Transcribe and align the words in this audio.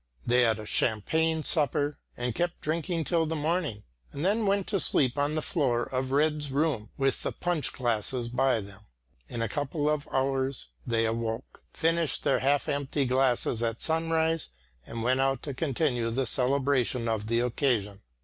They 0.25 0.41
had 0.41 0.57
a 0.57 0.65
champagne 0.65 1.43
supper, 1.43 1.99
and 2.17 2.33
kept 2.33 2.59
drinking 2.61 3.03
till 3.03 3.27
the 3.27 3.35
morning, 3.35 3.83
and 4.11 4.25
then 4.25 4.47
went 4.47 4.65
to 4.69 4.79
sleep 4.79 5.15
on 5.15 5.35
the 5.35 5.43
floor 5.43 5.83
of 5.83 6.07
Rejd's 6.09 6.49
room 6.49 6.89
with 6.97 7.21
the 7.21 7.31
punch 7.31 7.71
glasses 7.71 8.27
by 8.27 8.61
them. 8.61 8.79
In 9.27 9.43
a 9.43 9.47
couple 9.47 9.87
of 9.87 10.07
hours 10.11 10.69
they 10.87 11.05
awoke, 11.05 11.61
finished 11.71 12.23
their 12.23 12.39
half 12.39 12.67
empty 12.67 13.05
glasses 13.05 13.61
at 13.61 13.83
sunrise 13.83 14.49
and 14.87 15.03
went 15.03 15.21
out 15.21 15.43
to 15.43 15.53
continue 15.53 16.09
the 16.09 16.25
celebration 16.25 17.07
of 17.07 17.27
the 17.27 17.41
occasion. 17.41 18.01